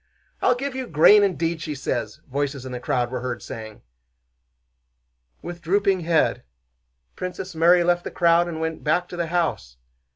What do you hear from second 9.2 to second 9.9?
house.